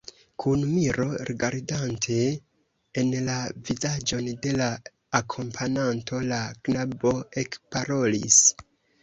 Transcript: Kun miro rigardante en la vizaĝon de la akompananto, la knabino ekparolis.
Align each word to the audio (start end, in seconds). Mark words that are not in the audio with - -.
Kun 0.43 0.61
miro 0.67 1.03
rigardante 1.29 2.15
en 3.01 3.11
la 3.27 3.35
vizaĝon 3.67 4.31
de 4.47 4.55
la 4.63 4.71
akompananto, 5.21 6.23
la 6.33 6.41
knabino 6.71 7.15
ekparolis. 7.45 8.43